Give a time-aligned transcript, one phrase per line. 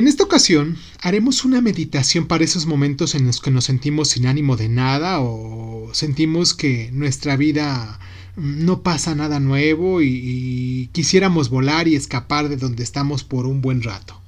[0.00, 4.24] En esta ocasión haremos una meditación para esos momentos en los que nos sentimos sin
[4.24, 8.00] ánimo de nada o sentimos que nuestra vida
[8.34, 13.82] no pasa nada nuevo y, quisiéramos volar y escapar de donde estamos por un buen
[13.82, 14.18] rato.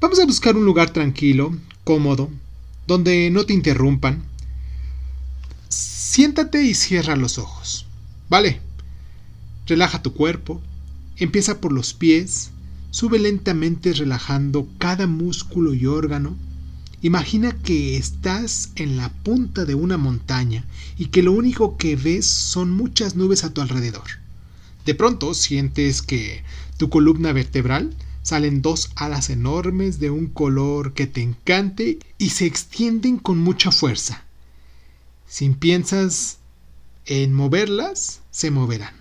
[0.00, 1.54] Vamos a buscar un lugar tranquilo,
[1.84, 2.30] cómodo,
[2.86, 4.22] donde no te interrumpan.
[5.68, 7.84] Siéntate y cierra los ojos.
[8.30, 8.62] Vale.
[9.66, 10.62] Relaja tu cuerpo.
[11.18, 12.52] Empieza por los pies
[12.90, 16.36] Sube lentamente relajando cada músculo y órgano.
[17.02, 20.64] Imagina que estás en la punta de una montaña
[20.98, 24.04] y que lo único que ves son muchas nubes a tu alrededor.
[24.84, 26.42] De pronto sientes que
[26.78, 32.46] tu columna vertebral salen dos alas enormes de un color que te encante y se
[32.46, 34.24] extienden con mucha fuerza.
[35.28, 36.38] Si piensas
[37.06, 38.94] en moverlas, se moverán.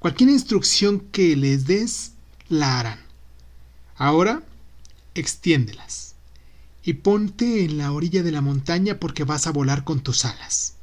[0.00, 2.12] Cualquier instrucción que les des
[2.48, 3.00] la harán.
[3.96, 4.42] Ahora,
[5.14, 6.14] extiéndelas
[6.82, 10.74] y ponte en la orilla de la montaña porque vas a volar con tus alas.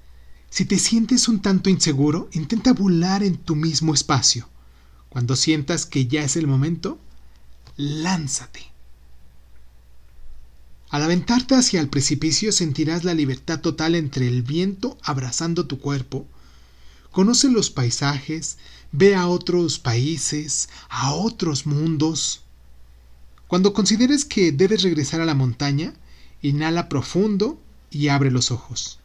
[0.50, 4.50] Si te sientes un tanto inseguro, intenta volar en tu mismo espacio.
[5.10, 7.00] Cuando sientas que ya es el momento,
[7.78, 8.74] lánzate.
[10.90, 16.28] Al aventarte hacia el precipicio sentirás la libertad total entre el viento abrazando tu cuerpo.
[17.14, 18.58] Conoce los paisajes,
[18.96, 22.44] Ve a otros países, a otros mundos.
[23.48, 25.96] Cuando consideres que debes regresar a la montaña,
[26.44, 29.00] inhala profundo y abre los ojos.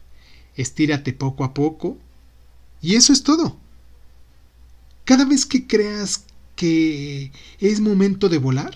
[0.55, 1.97] Estírate poco a poco.
[2.83, 3.57] Y eso es todo.
[5.05, 8.75] Cada vez que creas que es momento de volar,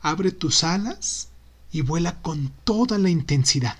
[0.00, 1.28] abre tus alas
[1.70, 3.76] y vuela con toda la intensidad.